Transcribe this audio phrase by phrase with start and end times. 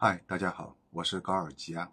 [0.00, 1.90] 嗨，大家好，我是高尔基啊。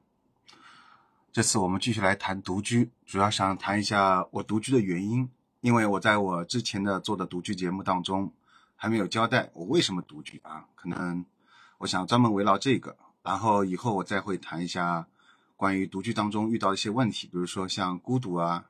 [1.31, 5.27] 这次我们继续来谈独居，主要想谈一下我独居的原因，
[5.61, 8.31] 因为我在我之前的做的独居节目当中
[8.75, 11.25] 还没有交代我为什么独居啊，可能
[11.79, 15.07] 我想专门围绕这个，然后以后我再会谈一下
[15.55, 18.65] 关于独居当中遇到一些问题，比如说像孤独啊，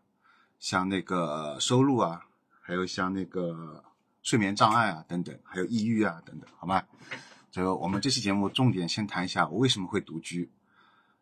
[0.60, 2.26] 像那个收入啊，
[2.62, 3.84] 还有像那个
[4.24, 6.82] 睡眠障碍啊等等，还有抑郁啊等等，好吗？
[7.56, 10.52] 这个我们这期节目重点先谈一下我为什么会独居。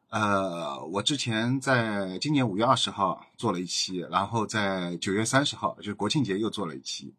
[0.10, 7.14] 呃，我之前在今年五月二十号做了一期，然后在九月三十号，就是国庆节又做了一期，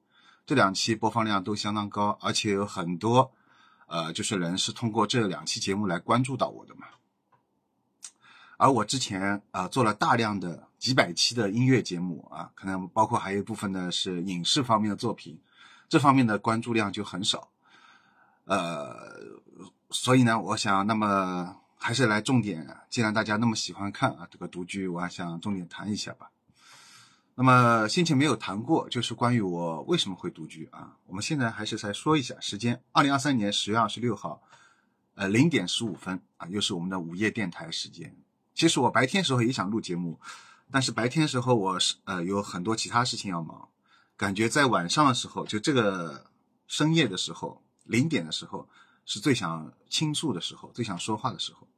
[0.45, 3.31] 这两期播放量都相当高，而且有很多
[3.87, 6.89] 呃，就是人是通过这两期节目来关注到我的嘛。
[8.57, 15.39] 而我之前啊做了大量的几百期的音乐节目啊，可能包括还有一部分呢是影视方面的作品，
[15.89, 17.49] 这方面的关注量就很少。
[18.45, 18.95] 呃，
[19.91, 22.77] 所以呢，我想，那么还是来重点。
[22.91, 26.31] 既然大家那么喜欢看啊，这个独居，我还想重点谈一下吧。
[27.37, 30.97] 那么先前没有谈过，就是关于我为什么会独居啊。
[31.07, 34.43] 我们现在还是再说一下时间：二零二三年十月二十六号，
[35.15, 38.15] 呃，零点十五分啊，又是我们的午夜电台时间。
[38.55, 40.21] 其实我白天时候也想录节目，
[40.71, 43.69] 但是白天时候我是呃有很多其他事情要忙，
[44.17, 46.31] 感觉在晚上的时候，就这个
[46.69, 47.64] 深夜的时候。
[47.85, 48.69] 零点的时候
[49.07, 51.69] 是最想倾诉的时候，最想说话的时候。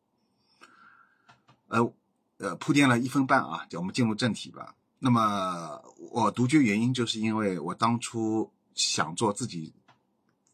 [1.69, 1.93] 呃
[2.39, 4.75] 呃，铺垫了一分半啊，我们进入正题吧。
[4.99, 9.73] 那么我独居原因就是因为我当初想做自己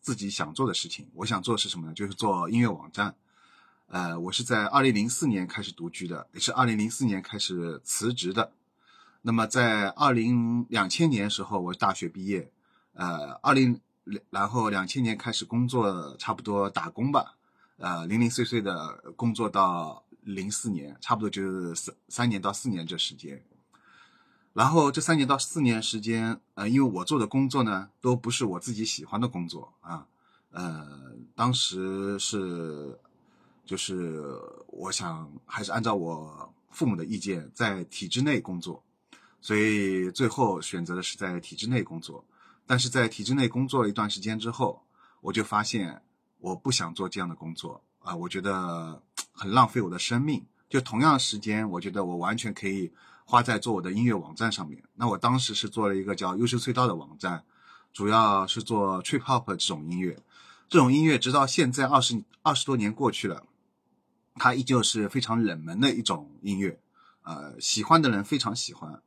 [0.00, 1.08] 自己想做的事情。
[1.14, 1.92] 我想做是什么呢？
[1.92, 3.14] 就是做音乐网站。
[3.88, 8.52] 呃，我是在二零零四年开始独居的，也是二零零四年开始辞职的。
[9.20, 12.50] 那么在二零两千年时候，我大学毕业。
[12.94, 13.80] 呃，二零。
[14.30, 17.36] 然后两千年开始工作，差不多打工吧，
[17.76, 23.42] 呃，零零碎碎的工作到零四年，差不多就是三三年到四年这时间。
[24.52, 30.06] 然后这三年到四年时间，呃，因为我做的工作呢，都不是我自己喜欢的工作啊，
[30.50, 32.98] 呃，当时是
[33.64, 38.82] 就是我想还是按照我父母的意见，在体制内工作，
[39.40, 42.24] 所以最后选择的是在体制内工作。
[42.66, 44.82] 但是在体制内工作了一段时间之后，
[45.20, 46.02] 我就发现
[46.38, 49.02] 我不想做这样的工作啊，我觉得
[49.32, 50.44] 很浪费我的生命。
[50.68, 52.90] 就同样时间，我觉得我完全可以
[53.26, 54.82] 花在做我的音乐网站上面。
[54.94, 57.44] 那我当时是做了一个叫“优秀隧道”的网站，
[57.92, 60.18] 主要是做 trip hop 这种音乐。
[60.70, 63.44] 这种音乐直到现在二十二十多年过去了，
[64.36, 66.80] 它依旧是非常冷门的一种音乐。
[67.24, 69.02] 呃，喜欢的人非常喜欢。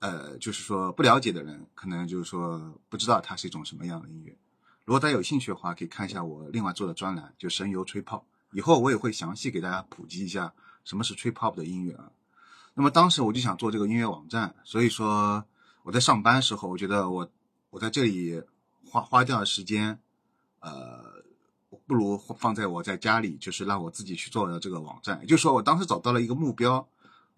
[0.00, 4.36] 呃，就是说不了解的人，可能就是说不知道它是一种什么样的音乐。
[4.84, 8.24] 如果大家有兴趣的话，可以看一下我另外做的专栏，就神游吹泡。
[8.52, 10.54] 以后我也会详细给大家普及一下
[10.84, 12.12] 什么是吹泡的音乐啊。
[12.74, 15.44] 那么当时我就想做这个音乐网站，所以说
[15.82, 17.28] 我在上班时候，我觉得我
[17.70, 18.40] 我在这里
[18.86, 19.98] 花花掉的时间，
[20.60, 21.24] 呃，
[21.86, 25.18] 不如放在我在家里，就是让我自己去做的这个网站。
[25.22, 26.88] 也就是说，我当时找到了一个目标。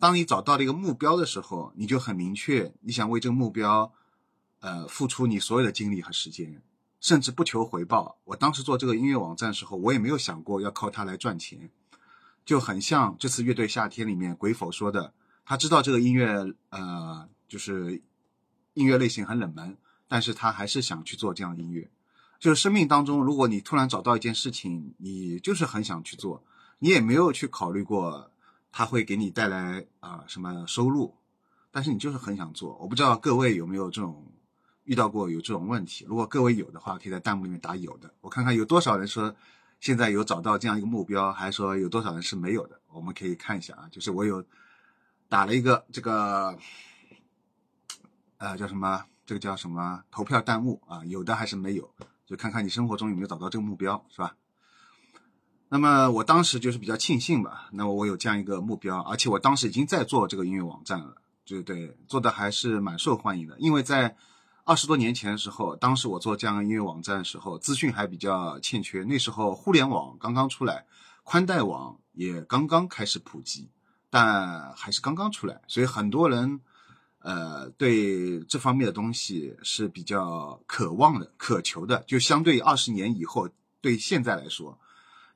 [0.00, 3.92] 当你找到了一个目标的时候，你就很明确，你想为这个目标，
[4.60, 6.62] 呃，付出你所有的精力和时间，
[7.00, 8.16] 甚至不求回报。
[8.24, 11.68] 我当时做这个音乐网站的时候，我也没有想过要靠它来赚钱，
[12.46, 15.12] 就很像这次乐队夏天里面鬼否说的，
[15.44, 18.02] 他知道这个音乐，呃，就是
[18.72, 19.76] 音乐类型很冷门，
[20.08, 21.90] 但是他还是想去做这样音乐。
[22.38, 26.42] 就是生命当中，如果你突然找到一件事情，你就是很想去做，
[26.78, 28.30] 你也没有去考虑过。
[28.72, 31.14] 它会给你带来啊什么收入，
[31.70, 32.76] 但是你就是很想做。
[32.76, 34.24] 我不知道各位有没有这种
[34.84, 36.04] 遇到过有这种问题。
[36.08, 39.34] 如果各位有的话，可以在弹幕里面打有的，我看看有多少人说
[39.80, 42.80] 现在有找到这样一个目标，还是说有多少人是没有的。
[42.88, 44.44] 我们可以看一下啊，就是我有
[45.28, 46.56] 打了一个这个
[48.38, 51.88] 呃叫什么，这个叫什么投票弹幕啊，有的还是没有，
[52.26, 54.36] 就看看你生活中有没有找到这个目标，是吧？
[55.72, 61.14] 那么我当时就是比较庆幸吧，那么我有这样一个目标，而且我当时已经在做这个音乐网站了，
[61.46, 63.56] 对对，做的还是蛮受欢迎的。
[63.60, 64.16] 因为在
[64.64, 70.86] 二十多年前的时候，当时我做这样音乐网站的时候，资讯还比较欠缺，那时候互联网刚刚出来，
[71.22, 73.70] 宽带网也刚刚开始普及，
[74.10, 76.60] 但还是刚刚出来，所以很多人
[77.20, 83.48] 呃对这方面的东西是比较渴望的、渴求的，就相对二十年以后，
[83.80, 84.76] 对现在来说。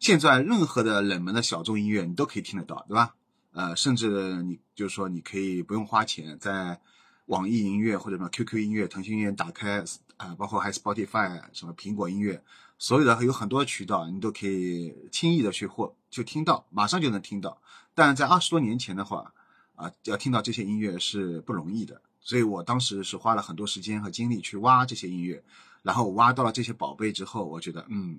[0.01, 3.15] 现在任何的冷门的小众音乐你都可以听得到，对吧？
[3.53, 6.81] 呃，甚至你就是说你可以不用花钱，在
[7.27, 9.83] 网易音乐或者什么 QQ 音乐、腾讯音乐打开
[10.17, 12.43] 啊，包括还 Spotify 什么苹果音乐，
[12.79, 17.59] 所有的有很多渠道你都可以轻易的去获就听到，马上就能听到。
[17.95, 19.33] 但在二十多年前的话，
[19.77, 22.03] 啊，要听到这些音乐是不容易的。
[22.21, 25.45] 所以我当时是花了很多时间和精力去挖这些音乐，
[25.85, 28.19] 然后挖到了这些宝贝之后，我觉得，嗯，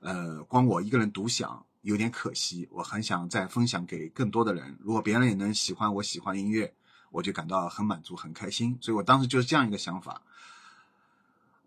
[0.00, 2.68] 呃，光我一个人独享有点可惜。
[2.70, 4.76] 我很想再分享给更多的人。
[4.82, 6.74] 如果别人也能喜欢我喜欢音乐，
[7.10, 8.76] 我就感到很满足、很开心。
[8.82, 10.20] 所以我当时就是这样一个想法。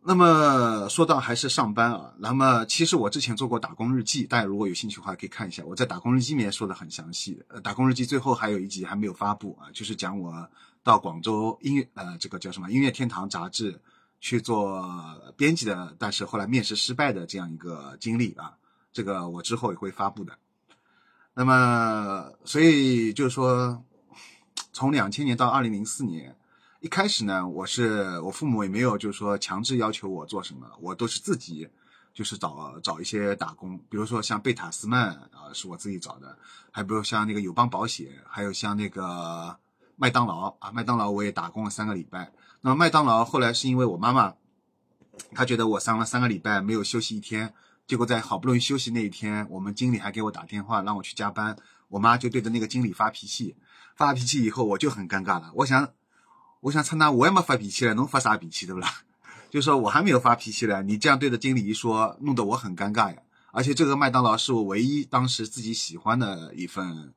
[0.04, 7.44] 那么说到还是上班啊，那么其实我之前做过打工日记，大家如果有兴趣的话可以看一下，我在打工日记里面说的很详细。
[7.48, 10.48] 呃，打工日记最后还有一集还没有发布啊，就是讲我
[10.84, 13.82] 到广州音乐呃这个叫什么音乐天堂杂志
[14.20, 14.86] 去做
[15.36, 18.58] 编辑的，但是后来面试失败的这样一个经历啊，
[18.92, 20.38] 这个我之后也会发布的。
[21.34, 23.84] 那么所以就是说，
[24.74, 26.36] 从两千年到二零零四年。
[26.82, 31.68] 一开始呢，我是我父母也没有就是说强制要求我做什么，我都是自己
[32.14, 36.38] 就是找找一些打工，比如说像贝塔斯曼啊是我自己找的，
[36.72, 39.58] 还比如像那个友邦保险，还有像那个
[39.98, 42.32] 麦当劳啊，麦当劳我也打工了三个礼拜。
[42.62, 44.36] 那么麦当劳后来是因为我妈妈，
[45.34, 47.54] 她觉得我上了三个礼拜没有休息一天，
[47.88, 51.58] 结果在好不容易休息那一天，我们经理还给我打电话让我去加班，
[51.88, 53.56] 我妈就对着那个经理发脾气，
[53.96, 55.90] 发脾气以后我就很尴尬了，我想。
[56.64, 58.90] 我想趁他我也没发脾气了，能发啥脾气对不啦？
[59.50, 63.22] 就说我还没有发脾气了，你这样对着经理一说，弄得我很尴尬呀。
[63.54, 67.14] 而且这个麦当劳是我唯一当时自己喜欢的一份，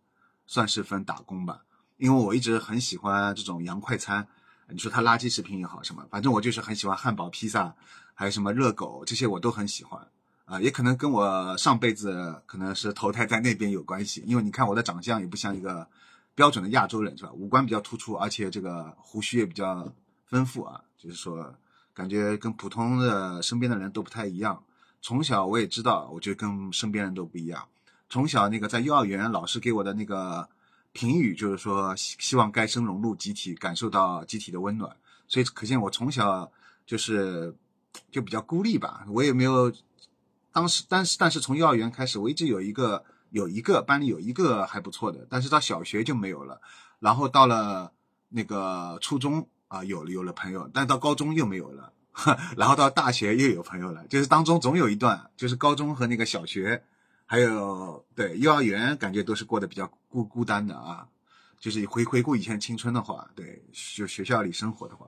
[0.46, 1.62] 算是份打工吧。
[1.96, 4.28] 因为我一直很喜欢这种洋快餐，
[4.72, 7.74] 你说它垃圾食品也好什么，反正我就是很喜欢汉堡、披萨，
[8.14, 10.08] 还有什么热狗这些我都很喜欢。
[10.44, 15.86] 啊，也可能跟我上辈子可能是投胎在那边有关系，因为你看我的长相也不像一个。
[16.34, 17.32] 标准的亚洲人是吧？
[17.34, 19.92] 五官比较突出，而且这个胡须也比较
[20.24, 21.54] 丰富啊，就是说
[21.92, 24.64] 感觉跟普通的身边的人都不太一样。
[25.02, 27.68] 从小我也知道，我觉得跟身边人都不一样。
[28.08, 30.48] 从小那个在幼儿园老师给我的那个
[30.92, 34.96] 评语就是说，希希望该生融入集体，感受到集体的温暖。
[35.26, 36.50] 所以可见我从小
[36.86, 37.54] 就是
[38.10, 39.04] 就比较孤立吧。
[39.08, 39.72] 我也没有
[40.52, 43.04] 当时，但是但是从幼儿园开始，我一直有一个。
[43.32, 46.60] 有一个班里有一个还不错的，但是到小学就没有了，
[46.98, 47.90] 然后到了
[48.28, 51.94] 那个初中啊有了有了朋友，但到高中又没有了，
[52.58, 56.84] 然后到大学又有朋友了，就是当中总有一段，就是高中和那个小学，
[57.24, 61.08] 还有对幼儿园，感觉都是过得比较孤孤单的啊，
[61.58, 63.64] 就是回回顾以前青春的话，对，
[63.96, 65.06] 就学校里生活的话。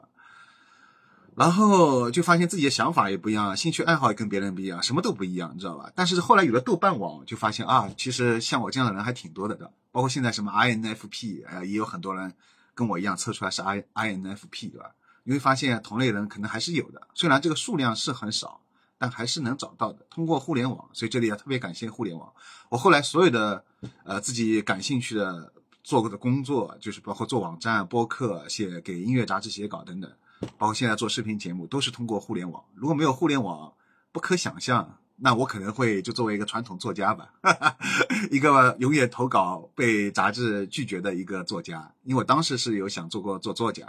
[1.36, 5.90] 然后就发现自己的想法也不一样，兴趣爱好也跟别人不一样，什么都不一样，你知道吧？
[5.94, 9.72] 但是后来有了豆瓣网，就发现啊，其实像我这样的人还挺多的的。
[9.90, 12.32] 包括现在什么 INFP，呃，也有很多人
[12.74, 14.92] 跟我一样测出来是 I INFP，对吧？
[15.24, 18.60] 你会发现同类人可能还是有的，虽然这个数量是很少，
[19.04, 19.98] 但还是能找到的。
[20.08, 22.32] 通过互联网，所以这里要特别感谢互联网。
[22.70, 23.62] 我后来所有的
[24.02, 25.52] 呃自己感兴趣的
[25.82, 30.10] 做过的工作，就是包括做网站、播客、写给音乐杂志写稿等等。
[30.56, 33.74] 包括现在做视频节目都是通过互联网，如果没有互联网，
[34.10, 34.98] 不可想象。
[35.16, 37.30] 那我可能会就作为一个传统作家吧，
[38.32, 41.92] 一个永远投稿被杂志拒绝的一个作家。
[42.04, 43.86] 因为我当时是有想做过做作家，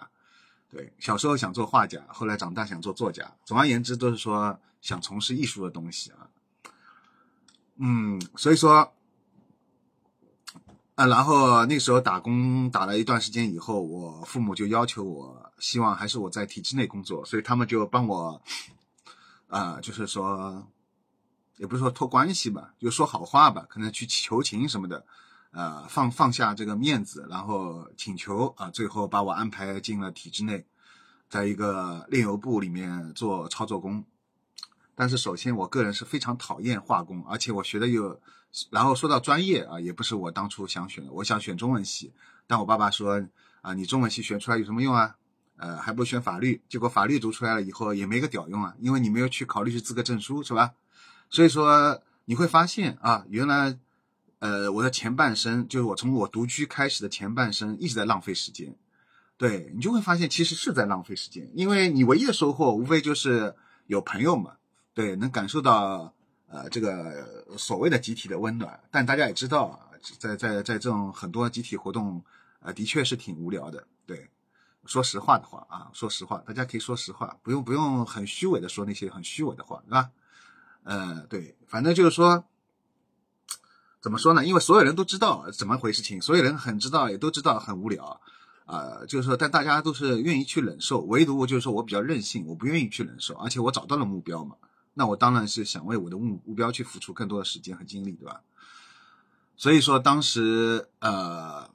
[0.69, 3.23] 对，小时候想做画家，后来长大想做作家。
[3.43, 6.29] 总而言之，都是说想从事艺术的东西啊。
[7.77, 8.91] 嗯，所以说。
[10.93, 18.41] 啊，然后那时候打工打了一段时间以后，我父母就要求我，希望还是我在体制内工作，所以他们就帮我，
[19.47, 20.65] 啊，就是说，
[21.57, 25.05] 也不是说托关系吧，就说好话吧，可能去求情什么的，
[25.51, 30.65] 呃，放放下这个面子，然后请求啊，最后把我安排进了体制内，
[31.27, 34.05] 在一个炼油部里面做操作工。
[34.95, 38.19] 但是首先，我个人是非常讨厌化工，而且我学的又。
[38.69, 42.13] 然后说到专业啊，也不是我当初想选的，我想选中文系，
[42.47, 43.21] 但我爸爸说
[43.59, 45.17] 啊，你中文系选出来有什么用啊？
[45.57, 46.61] 呃，还不如选法律。
[46.69, 50.71] 结果法律读出来了以后也没个屌用啊，因为你没有去考律师资格证书，是吧？
[51.29, 53.77] 所以说你会发现啊，原来
[54.39, 58.73] 呃我的前半生就是我从我独居开始的前半生一直在浪费时间，
[59.35, 63.53] 对你就会发现其实是在浪费时间，因为你唯一的收获无非就是
[63.87, 64.53] 有朋友嘛，
[64.95, 66.11] 对，能感受到。
[66.47, 72.23] 呃，这个所谓的集体的温暖，但大家也知道，在在在这种很多集体活动，
[72.59, 73.85] 呃，的确是挺无聊的。
[74.05, 74.29] 对，
[74.85, 80.11] 说实话的话啊，说实话，大家可以说实话，不用不用很虚伪的说那些很虚伪的话，对吧？
[80.83, 82.45] 呃，对，反正就是说，
[83.99, 84.45] 怎么说呢？
[84.45, 88.21] 因为所有人都知道怎么回事情，所有人很知道，也都知道很无聊
[88.65, 88.99] 啊。
[89.09, 94.55] 就是说，但大家都是愿意去忍受，唯独就是说我比较任性，我不愿意去忍受，而且我找到了目标嘛。
[94.95, 98.41] 那我当然是想为我的目目标去付出更多的时间和精力，对吧？
[99.55, 101.69] 所以说当时呃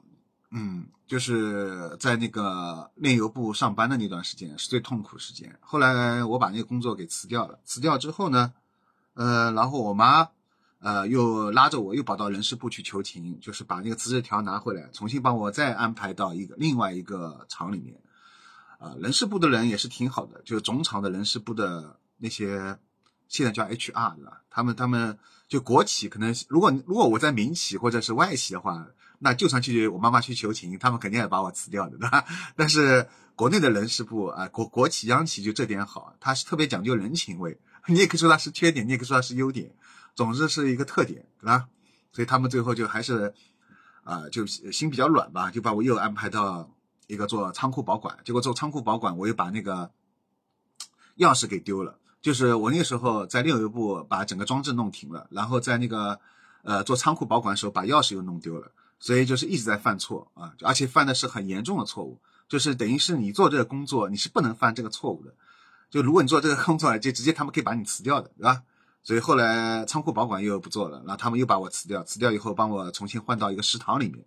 [0.49, 5.57] 嗯，就是在那个炼油部上班的那段时间是最痛苦时间。
[5.61, 8.53] 后来我把那个工作给辞掉了，辞掉之后呢，
[9.13, 10.29] 呃，然后我妈
[10.79, 18.01] 呃又拉着我又跑到人事部去求情，就是把那个辞职条拿回来，重新帮我再安排到一个另外一个厂里面。
[18.79, 22.79] 啊，人事部的人也是挺好的，就是总厂的人事部的那些，
[23.31, 24.41] 现在叫 HR 对吧？
[24.49, 28.85] 他们他们就国企可能，如果如果我在民企或者是外企的话，
[29.19, 32.25] 那就算去我妈妈去求情，他们肯定要把我辞掉的，对吧？
[32.57, 37.57] 但是国内的人事部啊，国国企央企就这点好，他是特别讲究人情味，
[37.87, 39.73] 你也可以说它是缺点，你也可以说它是优点，
[40.13, 41.69] 总之是一个特点，对吧？
[42.11, 43.33] 所以他们最后就还是
[44.03, 46.69] 啊，就心比较软吧，就把我又安排到。
[47.07, 49.91] 一个做仓库保管，结果做仓库保管，我又把那个
[51.17, 51.99] 钥匙给丢了。
[52.21, 56.19] 就是我那个时候在另一部把整个装置弄停了，然后在那个
[56.63, 65.33] 呃做仓库保管的时候把钥匙又弄丢了，所以就是一直在犯错啊，而且犯的是很严重的错误，就是等于是你做这个工作你是不能犯这个错误的，
[65.89, 68.61] 就如果你做这个工作就直接他们可以把你辞掉的，对吧？
[69.03, 74.23] 所以后来仓库保管又不做了，然后他们又把我辞掉，辞掉以后帮我重新换到一个食堂里面。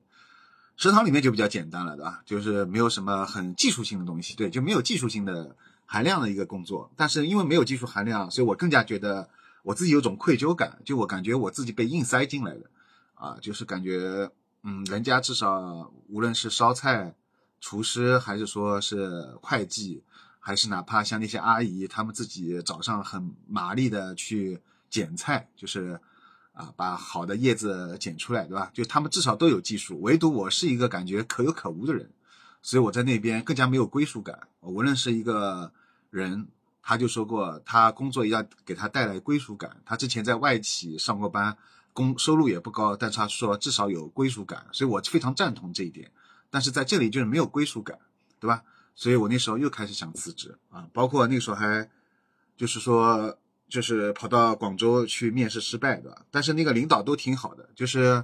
[0.76, 2.22] 食堂里面就比较简单了，对吧？
[2.26, 5.54] 就是没有什么很技术性的东西，对，就没有技术性的
[5.86, 6.90] 含量的一个工作。
[6.96, 9.28] 但是因为没有技术含量，所以我更加觉得
[9.62, 12.70] 我自己有种愧疚感，就我感觉我自己被硬塞进来的，
[13.14, 14.30] 啊，就是感觉，
[14.62, 17.14] 嗯，人家至少无论是烧菜、
[17.60, 20.02] 厨师，还是说是会计，
[20.40, 26.00] 还是哪怕像那些阿姨，他们自己早上很麻利的去捡菜，就是。
[26.56, 28.70] 啊，把好的叶子剪出来，对吧？
[28.72, 32.08] 就他们至少都有技术，唯独我是一个感觉可有可无的人，
[32.64, 34.48] 所以我在那边更加没有归属感。
[34.60, 35.70] 我认识一个
[36.08, 36.48] 人，
[36.82, 39.76] 他就说过，他工作要给他带来归属感。
[39.84, 41.58] 他之前在外企上过班，
[41.92, 46.10] 工收入也不高，但是他说至少有归属感，所以我非常赞同这一点。
[46.48, 47.98] 但是在这里就是没有归属感，
[48.40, 48.62] 对吧？
[48.94, 51.88] 所以我那时候又开始想辞职啊，包括那时候还
[52.56, 53.38] 就是说。
[53.66, 57.68] 就是跑到广州去面试失败的，但是那个领导都挺好的。
[57.74, 58.22] 就是，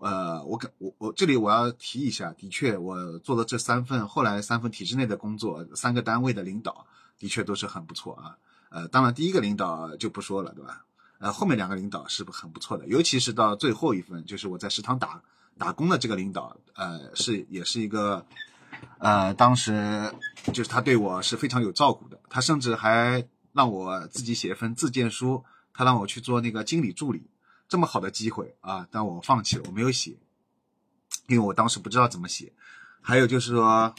[0.00, 6.84] 呃，我感我我这里我要提一下，的确我做的这三份后来三份体制内的工作，三个单位的领导
[7.18, 8.36] 的确都是很不错啊。
[8.70, 10.84] 呃，当然第一个领导就不说了，对吧？
[11.18, 15.22] 呃，后面两个领导是不很不错的，尤其是到最后一份，就是我在食堂打
[15.56, 18.26] 打工的这个领导，呃，是也是一个，
[18.98, 20.12] 呃，当时
[20.52, 23.26] 就是他对我是非常有照顾的，他甚至还。
[23.52, 25.42] 让我自己写一份自荐书，
[25.74, 27.26] 他让我去做那个经理助理，
[27.70, 30.18] 这么好的机会啊，但我放弃了，我没有写，
[31.28, 32.52] 因为我当时不知道怎么写。
[33.00, 33.94] 还有就是说，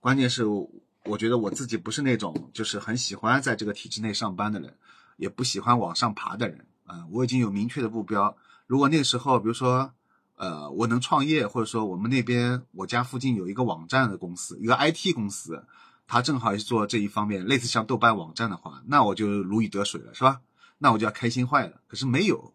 [0.00, 4.74] 关键是我觉得我自己不是那种就是很喜欢在这个体制内上班的人，
[5.18, 7.06] 也不喜欢往上爬的人啊。
[7.10, 8.34] 我已经有明确的目标，
[8.66, 9.92] 如果那个时候，比如说，
[10.36, 15.66] 呃，我能创业，或者说我们那边我家附近有一个网站的公司，一个 IT 公司。
[16.08, 20.40] 他正好是做这一方面，类似像豆瓣网站的话，那我就如鱼得水了，是吧？
[20.78, 21.80] 那我就要开心坏了。
[21.86, 22.52] 可是没有，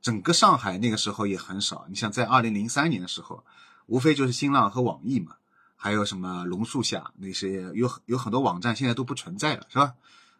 [0.00, 1.86] 整个上海那个时候也很少。
[1.88, 3.44] 你像在二零零三年的时候，
[3.86, 5.36] 无非就是新浪和网易嘛，
[5.76, 9.94] 还有什么榕树下那些，有有很多网站现在都不存在了，是吧？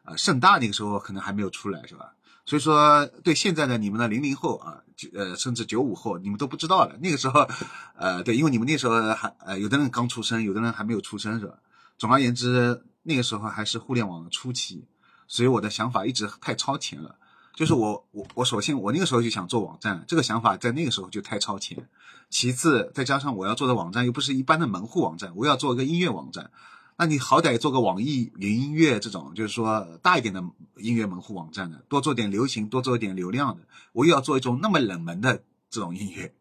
[0.05, 2.15] 啊，盛大那个时候可能还没有出来，是吧？
[2.47, 4.79] 所以说，对现在的你们的零零后啊，
[5.15, 6.97] 呃，甚至九五后，你们都不知道了。
[7.01, 7.47] 那个时候，
[7.95, 11.55] 呃，对，因为你们那时候还呃，有的人刚出生，有的人还没有出生，是吧？
[11.99, 14.85] 总而言之，那个时候还是互联网的初期，
[15.29, 17.17] 所以我的想法一直太超前了。
[17.55, 21.89] 就是我我我首先我那个时候就想做网站，这个想法在那个时候就太超前。
[22.31, 26.51] 其次，再加上我要做的网站又不是一般的门户网站，我要做一个音乐网站，
[26.97, 30.43] 那你好歹做个网易云音乐这种，就是说大一点的
[30.77, 33.63] 音乐门户网站的，多做点流行，多做点流量的。
[33.93, 36.33] 我又要做一种那么冷门的这种音乐，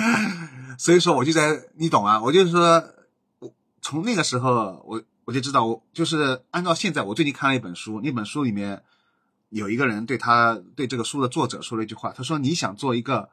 [0.78, 2.84] 所以说我就在你懂啊，我就是说。
[3.40, 8.82] 我从那个时候，我我就知道，我就是按照现在，我最近看了一本书，那本书里面
[9.58, 13.30] 有一个人对他对这个书的作者说了一句话，他说：“你想做一个，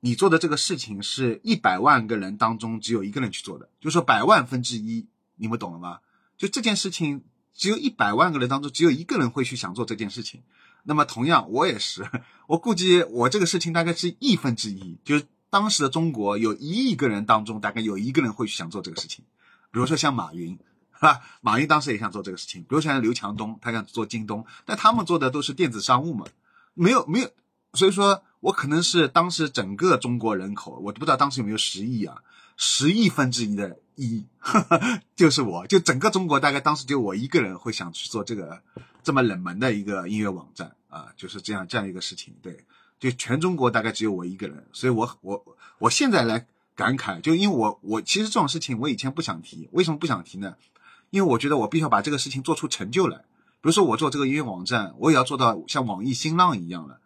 [0.00, 6.00] 你做的这个事情是一百万个人当中只有一个人去做的，就说百万分之一，你们懂了吗？
[6.36, 7.22] 就这件事情，
[7.54, 10.42] 只有一百万个人当中只有一个人会去想做这件事情。
[10.82, 12.06] 那么同样，我也是，
[12.46, 19.24] 我估计我这个事情大概是亿分之一，就是当时的中国有一亿个人当中，大概有一个人会去想做这个事情。”
[19.72, 20.58] 比如说像马云，
[21.04, 21.20] 吧？
[21.40, 22.62] 马云当时也想做这个事情。
[22.62, 26.26] 比如像刘强东，他想做京东，但他们做的都是电子商务嘛，
[26.74, 27.30] 没有没有。
[27.74, 32.22] 所以说我可能是当时整个中国人口，我都不知道当时有没有十亿啊，
[32.56, 34.24] 十亿分之一的一，
[35.16, 38.62] 就是我就整个中国大概当时就我一个人会想去做这个
[39.02, 42.64] 这么冷门的一个音乐网站啊，就是这样这样一个事情，对。
[43.00, 45.44] 就全中国大概只有我一个人，所以我我
[45.78, 50.54] 我现在来感慨，就因为我我其实这种事情我以前不想提，为什么不想提呢？
[51.14, 53.18] 因为我觉得我必须要把这个事情做出成就来。
[53.18, 56.98] 比如说我做这个音乐网站，我也要做到像网易新浪一样了，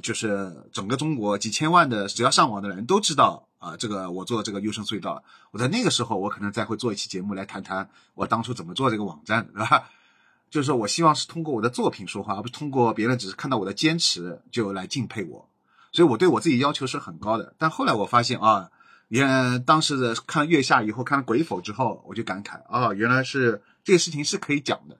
[0.00, 5.22] 就是整个中国几千万的只要上网的人都知道啊，这个我做这个优声隧道，
[5.52, 9.88] 我在那个时候我可能再会做一期节目来谈谈我当初怎么做这个网站，对吧？
[10.50, 15.48] 就是说我希望是通过我的作品说话，而不是通过别人只是看到我的坚持就来敬佩我。
[15.92, 17.54] 所以我对我自己要求是很高的。
[17.58, 18.70] 但后来我发现啊，
[19.08, 24.98] 原当时的看《月下》以后，看了《鬼否》之后，我就感慨啊，原来是这个事情是可以讲的。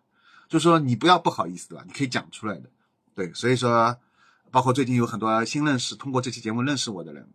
[0.49, 1.85] 就说你不要不好意思对吧？
[1.87, 2.71] 你可以讲出来的。
[3.15, 3.99] 对，所以说，
[4.51, 7.29] 包括最近有很多新认识通过这期节目认识我的人，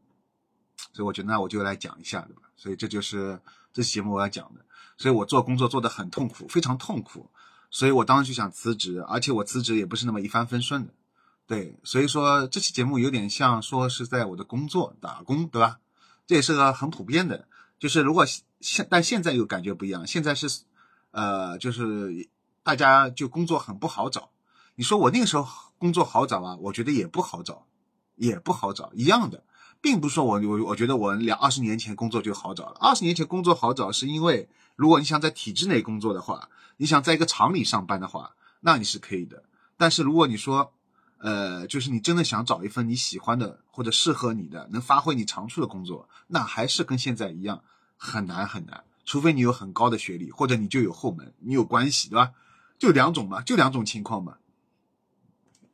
[0.94, 2.44] 所以我觉得那我就来讲一下，对吧？
[2.56, 3.40] 所以这就是
[3.74, 4.62] 这期节目我要讲的。
[4.98, 7.30] 所以我做工作做得很痛苦，非常痛苦。
[7.70, 10.94] 所以我当时就想辞职，而且我辞职也不是那么一帆风顺的，
[11.48, 15.80] 对，所以说这期节目有点像说是在我的工作打工，对吧？
[16.28, 17.48] 这也是个很普遍的，
[17.80, 18.26] 就是如果
[18.60, 20.64] 现但现在又感觉不一样，现在是，
[21.12, 22.30] 呃，就是
[22.64, 24.32] 大家就工作很不好找。
[24.76, 25.48] 你说我那个时候
[25.78, 26.58] 工作好找啊？
[26.62, 27.66] 我觉得也不好找，
[28.16, 29.44] 也不好找，一样的，
[29.82, 36.50] 并不是说我我我觉得我两二十年前工作就好找了，二十年前工作好找是因为如果你想在体制内工作的话。
[36.78, 39.44] 你想在一个厂里上班的话，那你是可以的。
[39.78, 40.74] 但是如果你说，
[41.22, 47.64] 呃，就是你真的想找一份你喜欢的或者适合你的、能发挥你长处的工作，那还是跟现在一样
[47.96, 48.84] 很难很难。
[49.06, 52.32] 除非你有很高的学历，或者你就有后门，你有关系，对吧？
[52.80, 54.38] 就两种嘛，就两种情况嘛。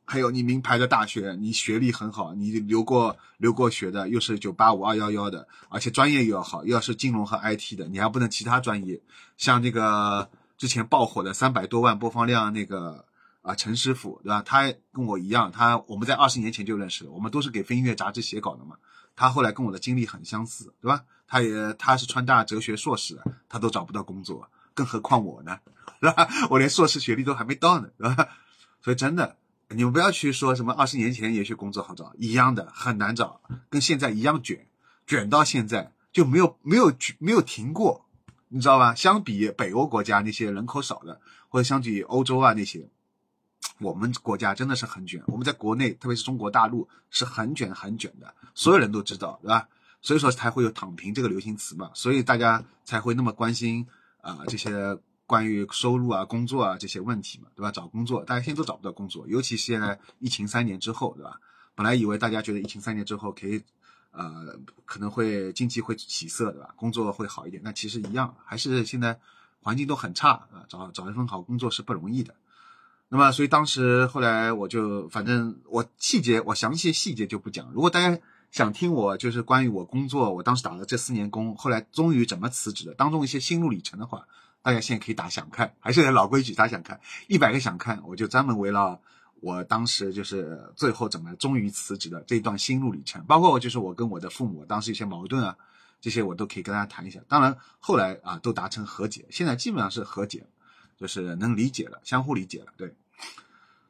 [0.04, 9.00] 还有你名牌的大学，你学历很好，你留过留过学的，又是九八五二幺幺的，而且专业又要好，又要是金融和 IT 的，你还不能其他专业，
[9.36, 10.28] 像这个。
[10.58, 13.04] 之前爆火的三百多万播放量那个
[13.48, 14.42] 啊陈师傅对吧？
[14.42, 18.76] 他跟我一样，他我们在二十年前就认识了，我们都是给非音乐杂志写稿的嘛。
[19.16, 21.04] 他后来跟我的经历很相似，对吧？
[21.26, 23.18] 他也他是川大哲学硕士，
[23.48, 25.58] 他都找不到工作，更何况我呢，
[26.00, 26.28] 是吧？
[26.50, 28.28] 我连硕士学历都还没到呢，是吧？
[28.82, 29.36] 所以真的，
[29.70, 34.66] 你们不要去说什么二十年前也许工作好找，一样的很难找，跟现在一样卷，
[35.06, 38.04] 卷到现在就没有没有没有停过。
[38.50, 38.94] 你知道吧？
[38.94, 42.88] 相比北欧国家那些人口少的，或者相比欧洲啊那些，
[43.80, 45.22] 我们国家真的是很卷。
[45.26, 49.68] 我们在国内，特别是中国大陆，是很卷很卷的，所有人都知道，对吧？
[50.02, 51.90] 所以说才会有“躺平”这个流行词嘛。
[51.94, 53.86] 所以大家才会那么关心
[54.20, 57.70] 啊这些关于收入啊、工作啊这些问题嘛，对吧？
[57.70, 61.40] 找工作，大家现在都找不到工作，尤其是现在疫情三年之后，对吧？
[61.74, 63.62] 本来以为大家觉得疫情三年之后可以。
[64.10, 66.70] 呃，可能会经济会起色，对吧？
[66.76, 69.16] 工作会好一点，但其实一样，还是现在
[69.60, 72.34] 环境都很差啊，找找一份好工作是不容易的。
[73.10, 77.70] 那么，所以当时后来我就，反正我细节，我详细细节就不讲。
[77.72, 78.18] 如果大家
[78.50, 84.26] 想听我就是关于我工作，我当时打了这四年工，后来终于怎么辞职的，当中一些心路历程的话，
[84.62, 89.00] 大家现在可以打想看，还是老规矩打想看，一百个想看，我就专门围绕。
[89.40, 95.56] 我当时就是最后怎么终于辞职的这一段心路历程，包括我就是我跟我的父母当时一些矛盾啊，
[96.00, 97.20] 这些我都可以跟大家谈一下。
[97.28, 100.48] 当然后来啊都达成和解，现在基本上是和解，
[100.98, 102.72] 就是能理解了，相互理解了。
[102.76, 102.94] 对，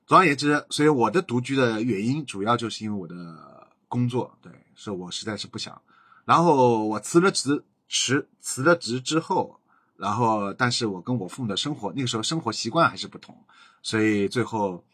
[0.07, 5.81] 总而言之，所以我的独居的原因主要就是因为我的工作，对，是我实在是不想。
[6.25, 9.59] 然后我辞了职，辞辞了职之后，
[9.97, 13.37] 然后但是我跟我父母的生活那个时候生活习惯还是不同，
[13.83, 14.85] 所以最后。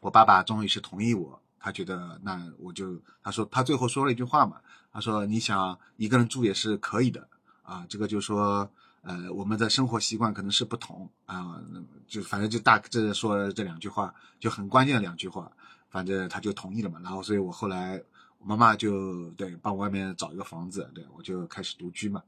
[0.00, 4.60] 我爸爸终于是同意我，他觉得那我就，他说他最后说了一句话嘛，
[4.92, 7.26] 他说你想一个人住也是可以的
[7.62, 8.70] 啊，这个就说
[9.04, 11.60] 呃我们的生活习惯可能是不同啊，
[12.08, 15.52] 就反正就大这说这两句话就很关键的两句话，
[15.88, 18.02] 反正他就同意了嘛，然后所以我后来
[18.38, 22.22] 我妈妈就对帮我外面找一个房子，对我就开始独居嘛，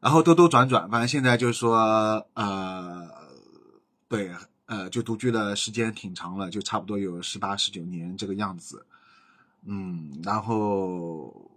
[0.00, 3.08] 然后兜兜转转，反正现在就是说呃
[4.08, 4.34] 对。
[4.68, 8.84] 呃，就独居的时间挺长了，就差不多有十八、十九年这个样子。
[9.62, 11.48] 嗯，然后，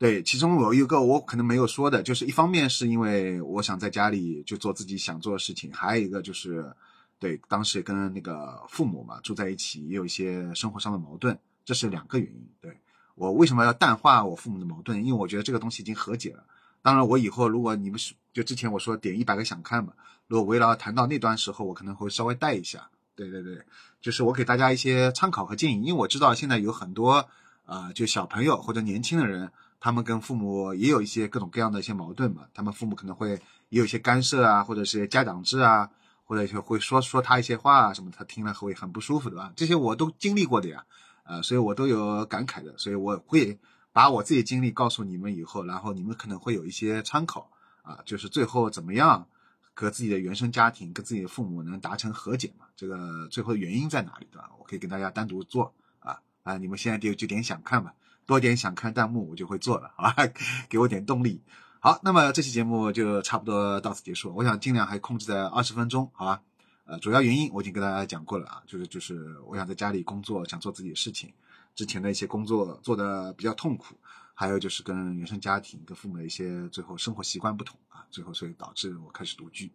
[0.00, 6.74] 对，其中有一个我可能没有说的，就是一方面是因为我想在家里就做自己想做的事情，还有一个就是，
[7.18, 12.48] 对，当时跟那个父母嘛住在一起，也有一些生活上的矛盾，这是两个原因。
[12.62, 12.78] 对
[13.14, 15.04] 我为什么要淡化我父母的矛盾？
[15.04, 16.44] 因为我觉得这个东西已经和解了。
[16.80, 19.92] 当然，我以后如果你们是就之前我说点一百个想看嘛。
[20.28, 22.88] 如果围绕谈到那段时候，我可能会稍微带一下。
[23.14, 23.60] 对对对，
[24.00, 27.28] 就是我给大家一些参考和建议，因为我知道现在有很多
[27.66, 32.42] 啊，就小朋友或者年轻的人，他们跟父母也有一些各种各样的一些矛盾嘛。
[32.54, 33.30] 他们父母可能会
[33.70, 35.90] 也有一些干涉啊，或者是家长制啊，
[36.24, 39.52] 或者就会说说他一些话啊什么，他听了会很不舒服的吧？
[39.56, 40.84] 这些我都经历过的呀。
[41.24, 43.56] 呃，所以我都有感慨的，所以我会
[43.92, 47.48] 把我自己经历告诉你们以后，然后你们可能会有一些参考
[47.82, 49.28] 啊，就是最后怎么样
[49.74, 52.66] 和自己的原生家庭、跟自己的父母能达成和解嘛？
[52.74, 54.50] 这个最后的原因在哪里，对吧？
[54.58, 57.94] 我可以跟大家单独做啊啊，你们现在就就点想看吧，
[58.30, 60.14] 多点想看弹幕，我就会做了， 好吧？
[60.68, 61.42] 给我点动力。
[61.80, 66.42] 好，那么这期节目就差不多到此结束，我想尽量还控制在二十分钟，好吧？
[66.84, 71.32] 呃，主要原因我已经跟大家讲过了啊，就是就是我想在家里工作，想做自己的事情，
[71.74, 73.96] 之前的一些工作做的比较痛苦，
[74.34, 79.70] 还有就是跟原生家庭、跟父母的一些最后生活习惯不同啊，最后所以导致我开始独居。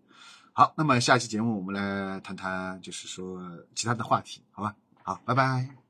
[0.53, 3.41] 好，那么下期节目我们来谈谈就是说
[3.73, 4.75] 其他的话题，好吧？
[5.03, 5.84] 好，拜拜。